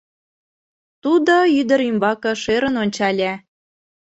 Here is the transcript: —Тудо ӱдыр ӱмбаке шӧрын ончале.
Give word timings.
—Тудо 1.03 1.35
ӱдыр 1.59 1.79
ӱмбаке 1.89 2.31
шӧрын 2.43 2.75
ончале. 2.83 3.31